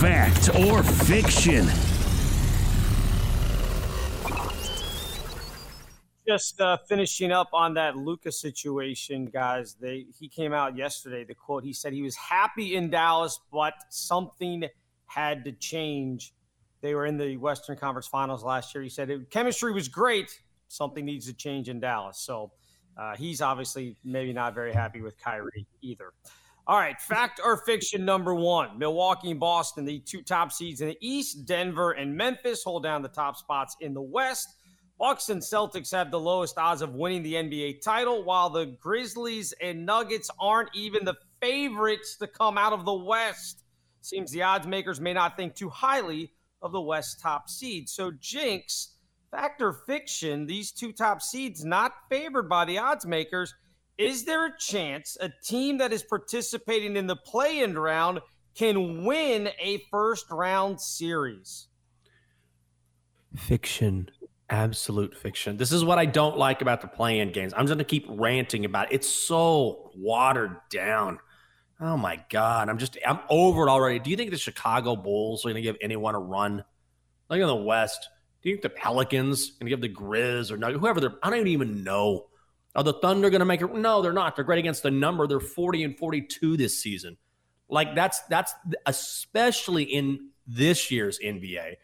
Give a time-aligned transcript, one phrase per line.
[0.00, 1.66] Fact or fiction?
[6.24, 9.74] Just uh, finishing up on that Luka situation, guys.
[9.74, 11.24] They he came out yesterday.
[11.24, 14.68] The quote he said he was happy in Dallas, but something
[15.06, 16.32] had to change.
[16.80, 18.84] They were in the Western Conference Finals last year.
[18.84, 20.30] He said chemistry was great.
[20.68, 22.20] Something needs to change in Dallas.
[22.20, 22.52] So
[22.96, 26.12] uh, he's obviously maybe not very happy with Kyrie either.
[26.68, 30.88] All right, fact or fiction number one Milwaukee and Boston, the two top seeds in
[30.88, 31.46] the East.
[31.46, 34.48] Denver and Memphis hold down the top spots in the West.
[34.98, 39.54] Bucks and Celtics have the lowest odds of winning the NBA title, while the Grizzlies
[39.62, 43.64] and Nuggets aren't even the favorites to come out of the West.
[44.02, 47.88] Seems the odds makers may not think too highly of the West top seed.
[47.88, 48.96] So, Jenks,
[49.30, 53.54] fact or fiction, these two top seeds not favored by the odds makers–
[53.98, 58.20] is there a chance a team that is participating in the play in round
[58.54, 61.66] can win a first round series?
[63.36, 64.10] Fiction.
[64.50, 65.58] Absolute fiction.
[65.58, 67.52] This is what I don't like about the play in games.
[67.52, 68.94] I'm just going to keep ranting about it.
[68.94, 71.18] It's so watered down.
[71.80, 72.68] Oh my God.
[72.68, 73.98] I'm just, I'm over it already.
[73.98, 76.64] Do you think the Chicago Bulls are going to give anyone a run?
[77.28, 78.08] Like in the West,
[78.42, 81.46] do you think the Pelicans going to give the Grizz or whoever they're, I don't
[81.46, 82.28] even know.
[82.74, 83.74] Are the Thunder going to make it?
[83.74, 84.36] No, they're not.
[84.36, 85.26] They're great against the number.
[85.26, 87.16] They're 40 and 42 this season.
[87.68, 88.54] Like that's that's
[88.86, 91.76] especially in this year's NBA.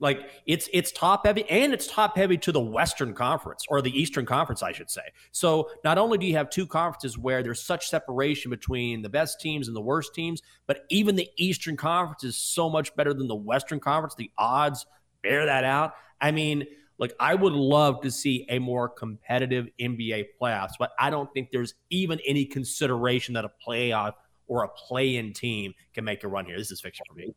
[0.00, 3.90] Like it's it's top heavy and it's top heavy to the Western Conference or the
[3.90, 5.02] Eastern Conference, I should say.
[5.32, 9.40] So not only do you have two conferences where there's such separation between the best
[9.40, 13.28] teams and the worst teams, but even the Eastern Conference is so much better than
[13.28, 14.14] the Western Conference.
[14.14, 14.86] The odds
[15.22, 15.94] bear that out.
[16.20, 16.66] I mean,
[16.98, 21.50] like I would love to see a more competitive NBA playoffs, but I don't think
[21.50, 24.14] there's even any consideration that a playoff
[24.48, 26.58] or a play-in team can make a run here.
[26.58, 27.32] This is fiction for me.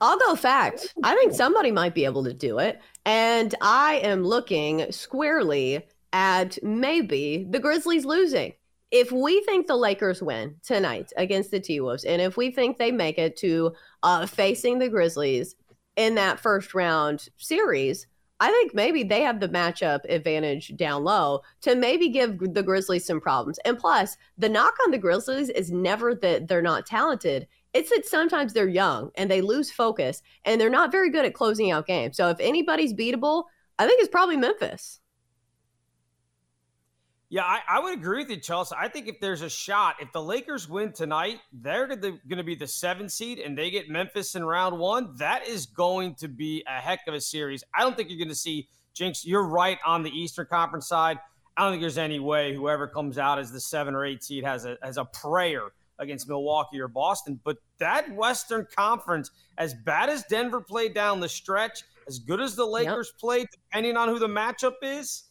[0.00, 0.94] I'll go fact.
[1.02, 2.80] I think somebody might be able to do it.
[3.04, 8.54] And I am looking squarely at maybe the Grizzlies losing.
[8.90, 12.76] If we think the Lakers win tonight against the T Wolves, and if we think
[12.76, 13.72] they make it to
[14.02, 15.54] uh, facing the Grizzlies
[15.96, 18.06] in that first round series,
[18.40, 23.04] I think maybe they have the matchup advantage down low to maybe give the Grizzlies
[23.04, 23.58] some problems.
[23.66, 27.46] And plus, the knock on the Grizzlies is never that they're not talented.
[27.74, 31.34] It's that sometimes they're young and they lose focus and they're not very good at
[31.34, 32.16] closing out games.
[32.16, 33.44] So if anybody's beatable,
[33.78, 34.99] I think it's probably Memphis.
[37.32, 38.72] Yeah, I, I, would agree with you, Chelsa.
[38.76, 42.56] I think if there's a shot, if the Lakers win tonight, they're going to be
[42.56, 45.14] the seven seed and they get Memphis in round one.
[45.16, 47.62] That is going to be a heck of a series.
[47.72, 49.24] I don't think you're going to see Jenks.
[49.24, 51.20] You're right on the Eastern Conference side.
[51.56, 54.42] I don't think there's any way whoever comes out as the seven or eight seed
[54.42, 55.68] has a has a prayer
[56.00, 57.38] against Milwaukee or Boston.
[57.44, 62.56] But that Western Conference, as bad as Denver played down the stretch, as good as
[62.56, 63.20] the Lakers yep.
[63.20, 65.29] played, depending on who the matchup is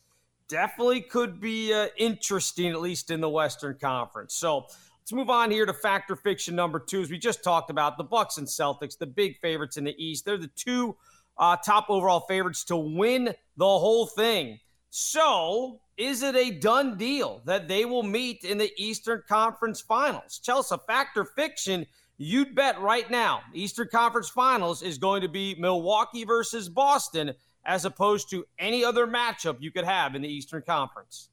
[0.50, 4.34] definitely could be uh, interesting, at least in the Western Conference.
[4.34, 4.66] So
[5.00, 7.02] let's move on here to factor fiction number two.
[7.02, 10.26] As we just talked about, the Bucks and Celtics, the big favorites in the East.
[10.26, 10.98] They're the two
[11.38, 14.60] uh, top overall favorites to win the whole thing.
[14.90, 20.42] So is it a done deal that they will meet in the Eastern Conference Finals?
[20.44, 21.86] Chelsa, factor fiction.
[22.18, 27.34] You'd bet right now, Eastern Conference Finals is going to be Milwaukee versus Boston
[27.66, 31.30] as opposed to any other matchup you could have in the Eastern Conference?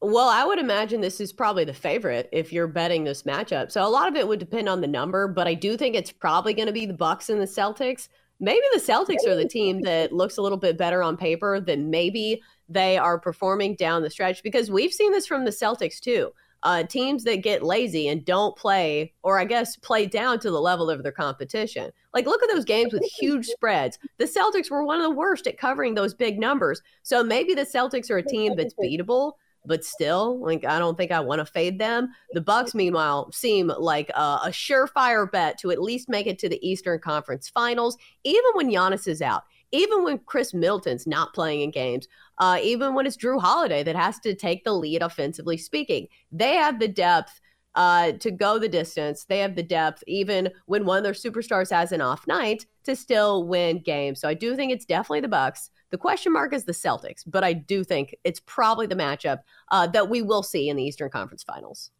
[0.00, 3.72] Well, I would imagine this is probably the favorite if you're betting this matchup.
[3.72, 6.12] So a lot of it would depend on the number, but I do think it's
[6.12, 8.08] probably going to be the Bucks and the Celtics.
[8.38, 11.88] Maybe the Celtics are the team that looks a little bit better on paper than
[11.88, 16.32] maybe they are performing down the stretch because we've seen this from the Celtics too.
[16.64, 20.60] Uh, teams that get lazy and don't play, or I guess play down to the
[20.60, 21.92] level of their competition.
[22.14, 23.98] Like, look at those games with huge spreads.
[24.18, 26.80] The Celtics were one of the worst at covering those big numbers.
[27.02, 29.32] So maybe the Celtics are a team that's beatable,
[29.66, 32.08] but still, like, I don't think I want to fade them.
[32.32, 36.48] The Bucks, meanwhile, seem like a, a surefire bet to at least make it to
[36.48, 41.60] the Eastern Conference Finals, even when Giannis is out even when Khris Middleton's not playing
[41.60, 42.08] in games,
[42.38, 46.08] uh, even when it's Jrue Holiday that has to take the lead offensively speaking.
[46.32, 47.40] They have the depth
[47.74, 49.24] uh, to go the distance.
[49.24, 52.94] They have the depth, even when one of their superstars has an off night, to
[52.94, 54.20] still win games.
[54.20, 55.70] So I do think it's definitely the Bucks.
[55.90, 59.40] The question mark is the Celtics, but I do think it's probably the matchup
[59.70, 61.90] uh, that we will see in the Eastern Conference Finals.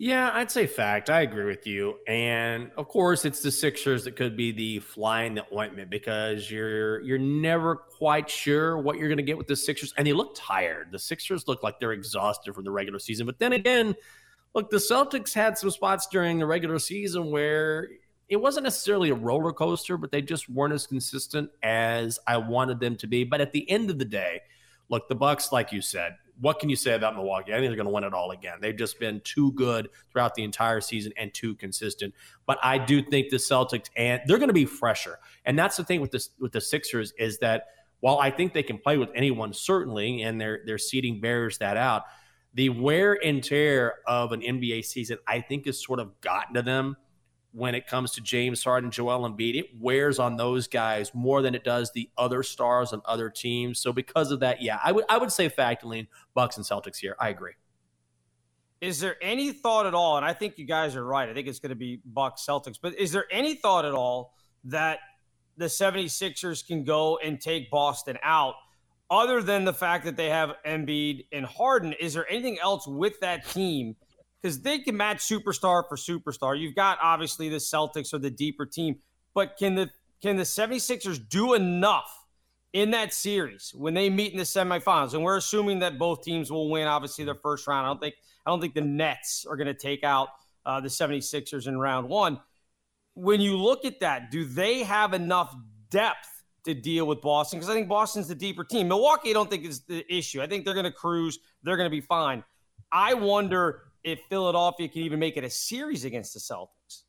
[0.00, 1.10] Yeah, I'd say fact.
[1.10, 1.96] I agree with you.
[2.06, 6.48] And of course, it's the Sixers that could be the fly in the ointment because
[6.48, 10.12] you're you're never quite sure what you're going to get with the Sixers, and they
[10.12, 10.92] look tired.
[10.92, 13.26] The Sixers look like they're exhausted from the regular season.
[13.26, 13.96] But then again,
[14.54, 17.88] look, the Celtics had some spots during the regular season where
[18.28, 22.78] it wasn't necessarily a roller coaster, but they just weren't as consistent as I wanted
[22.78, 23.24] them to be.
[23.24, 24.42] But at the end of the day,
[24.90, 27.52] look, the Bucks, like you said, what can you say about Milwaukee?
[27.52, 28.58] I think they're going to win it all again.
[28.60, 32.14] They've just been too good throughout the entire season and too consistent.
[32.46, 35.18] But I do think the Celtics and they're going to be fresher.
[35.44, 37.66] And that's the thing with this with the Sixers is that
[38.00, 41.76] while I think they can play with anyone certainly, and their their seeding bears that
[41.76, 42.04] out,
[42.54, 46.62] the wear and tear of an NBA season I think has sort of gotten to
[46.62, 46.96] them
[47.52, 49.58] when it comes to James Harden, Joel Embiid.
[49.58, 53.78] It wears on those guys more than it does the other stars on other teams.
[53.78, 57.16] So because of that, yeah, I would I would say factoring Bucks and Celtics here.
[57.18, 57.52] I agree.
[58.80, 60.16] Is there any thought at all?
[60.16, 61.28] And I think you guys are right.
[61.28, 62.76] I think it's going to be Bucks Celtics.
[62.80, 64.34] But is there any thought at all
[64.64, 65.00] that
[65.56, 68.54] the 76ers can go and take Boston out?
[69.10, 73.18] Other than the fact that they have Embiid and Harden, is there anything else with
[73.20, 73.96] that team
[74.42, 76.58] because they can match superstar for superstar.
[76.58, 78.96] You've got obviously the Celtics or the deeper team,
[79.34, 79.90] but can the
[80.22, 82.26] can the 76ers do enough
[82.72, 85.14] in that series when they meet in the semifinals?
[85.14, 87.86] And we're assuming that both teams will win obviously their first round.
[87.86, 88.14] I don't think
[88.46, 90.28] I don't think the Nets are going to take out
[90.64, 92.40] uh, the 76ers in round 1.
[93.14, 95.54] When you look at that, do they have enough
[95.90, 96.28] depth
[96.64, 97.58] to deal with Boston?
[97.58, 98.88] Because I think Boston's the deeper team.
[98.88, 100.40] Milwaukee, I don't think is the issue.
[100.40, 101.38] I think they're going to cruise.
[101.62, 102.44] They're going to be fine.
[102.92, 107.02] I wonder if Philadelphia can even make it a series against the Celtics.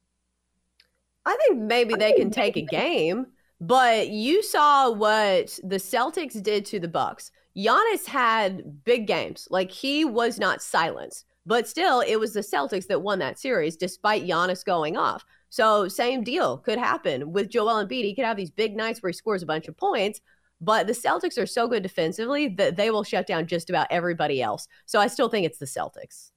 [1.26, 3.28] I think maybe they can take a game,
[3.62, 7.32] but you saw what the Celtics did to the Bucks.
[7.56, 9.48] Giannis had big games.
[9.52, 13.76] Like he was not silenced, but still it was the Celtics that won that series
[13.76, 15.26] despite Giannis going off.
[15.50, 18.04] So same deal could happen with Joel Embiid.
[18.04, 20.22] He could have these big nights where he scores a bunch of points,
[20.62, 24.42] but the Celtics are so good defensively that they will shut down just about everybody
[24.42, 24.68] else.
[24.86, 26.32] So I still think it's the Celtics.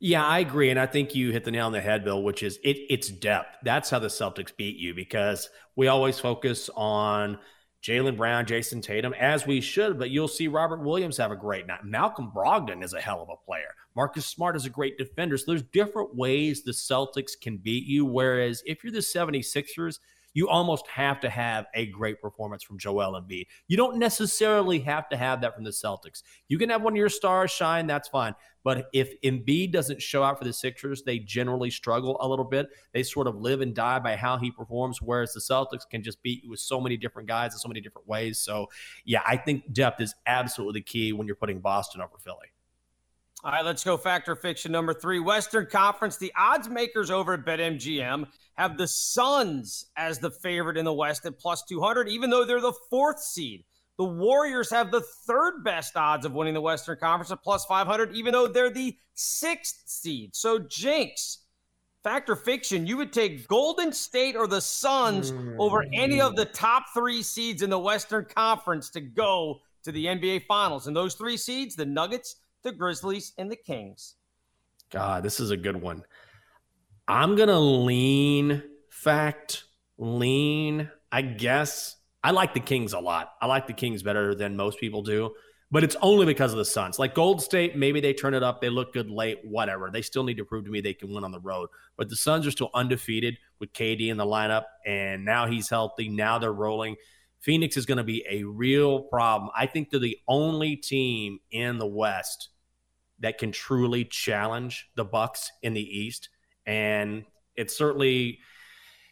[0.00, 2.22] Yeah, I agree, and I think you hit the nail on the head, Bill.
[2.22, 2.76] Which is it?
[2.90, 3.56] It's depth.
[3.62, 7.38] That's how the Celtics beat you because we always focus on
[7.82, 9.98] Jaylen Brown, Jayson Tatum, as we should.
[9.98, 11.84] But you'll see Robert Williams have a great night.
[11.84, 13.74] Malcolm Brogdon is a hell of a player.
[13.94, 15.36] Marcus Smart is a great defender.
[15.36, 18.04] So there's different ways the Celtics can beat you.
[18.04, 19.98] Whereas if you're the 76ers,
[20.34, 23.46] you almost have to have a great performance from Joel Embiid.
[23.68, 26.22] You don't necessarily have to have that from the Celtics.
[26.48, 28.34] You can have one of your stars shine, that's fine.
[28.64, 32.68] But if Embiid doesn't show out for the Sixers, they generally struggle a little bit.
[32.92, 36.22] They sort of live and die by how he performs, whereas the Celtics can just
[36.22, 38.38] beat you with so many different guys in so many different ways.
[38.38, 38.68] So,
[39.04, 42.53] yeah, I think depth is absolutely key when you're putting Boston over Philly.
[43.44, 45.20] All right, let's go factor fiction number three.
[45.20, 50.86] Western Conference, the odds makers over at BetMGM have the Suns as the favorite in
[50.86, 53.64] the West at plus 200, even though they're the fourth seed.
[53.98, 58.16] The Warriors have the third best odds of winning the Western Conference at plus 500,
[58.16, 60.34] even though they're the sixth seed.
[60.34, 61.40] So, Jenks,
[62.02, 65.56] factor fiction, you would take Golden State or the Suns mm.
[65.58, 70.06] over any of the top three seeds in the Western Conference to go to the
[70.06, 70.86] NBA Finals.
[70.86, 74.16] And those three seeds, the Nuggets, the Grizzlies, and the Kings.
[74.90, 76.02] God, this is a good one.
[77.06, 79.64] I'm going to lean fact,
[79.98, 81.96] lean, I guess.
[82.22, 83.32] I like the Kings a lot.
[83.40, 85.34] I like the Kings better than most people do,
[85.70, 86.98] but it's only because of the Suns.
[86.98, 88.62] Like Gold State, maybe they turn it up.
[88.62, 89.90] They look good late, whatever.
[89.92, 91.68] They still need to prove to me they can win on the road.
[91.98, 96.08] But the Suns are still undefeated with KD in the lineup, and now he's healthy.
[96.08, 96.96] Now they're rolling.
[97.40, 99.50] Phoenix is going to be a real problem.
[99.54, 102.48] I think they're the only team in the West
[103.20, 106.28] that can truly challenge the Bucks in the East,
[106.66, 107.24] and
[107.56, 108.38] it's certainly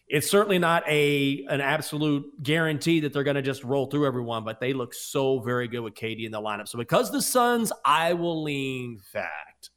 [0.09, 4.45] it's certainly not a an absolute guarantee that they're going to just roll through everyone,
[4.45, 6.69] but they look so very good with KD in the lineup.
[6.69, 9.71] So because the Suns, I will lean fact.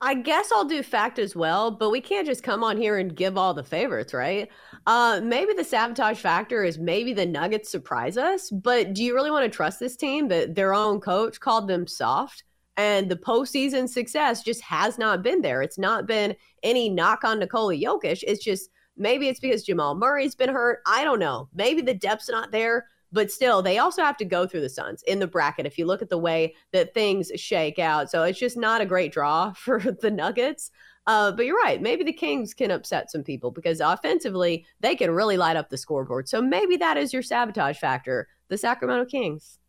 [0.00, 3.16] I guess I'll do fact as well, but we can't just come on here and
[3.16, 4.50] give all the favorites, right?
[4.86, 9.30] Uh, maybe the sabotage factor is maybe the Nuggets surprise us, but do you really
[9.30, 12.44] want to trust this team that their own coach called them soft?
[12.76, 15.62] And the postseason success just has not been there.
[15.62, 18.22] It's not been any knock on Nikola Jokic.
[18.26, 20.80] It's just maybe it's because Jamal Murray's been hurt.
[20.86, 21.48] I don't know.
[21.54, 22.88] Maybe the depth's not there.
[23.14, 25.86] But still, they also have to go through the Suns in the bracket if you
[25.86, 28.10] look at the way that things shake out.
[28.10, 30.72] So it's just not a great draw for the Nuggets.
[31.06, 31.80] Uh, but you're right.
[31.80, 35.78] Maybe the Kings can upset some people because offensively, they can really light up the
[35.78, 36.28] scoreboard.
[36.28, 39.60] So maybe that is your sabotage factor, the Sacramento Kings.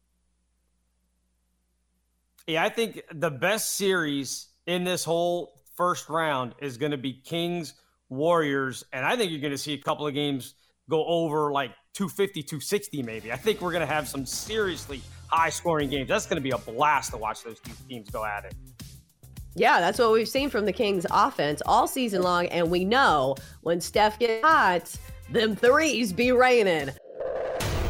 [2.48, 7.14] Yeah, I think the best series in this whole first round is going to be
[7.14, 7.76] Kings
[8.10, 8.84] Warriors.
[8.92, 10.56] And I think you're going to see a couple of games
[10.90, 13.32] go over like 250, 260 maybe.
[13.32, 16.10] I think we're going to have some seriously high scoring games.
[16.10, 18.54] That's going to be a blast to watch those two teams go at it.
[19.56, 22.48] Yeah, that's what we've seen from the Kings offense all season long.
[22.48, 24.94] And we know when Steph gets hot,
[25.30, 26.90] them threes be raining.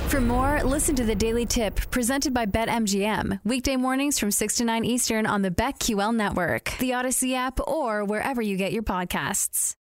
[0.07, 3.39] For more, listen to the Daily Tip presented by BetMGM.
[3.43, 8.05] Weekday mornings from 6 to 9 Eastern on the BetQL network, the Audacy app, or
[8.05, 9.75] wherever you get your podcasts.